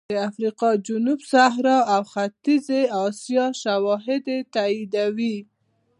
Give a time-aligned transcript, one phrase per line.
[0.09, 5.37] د افریقا جنوب صحرا او ختیځې اسیا شواهد یې تاییدوي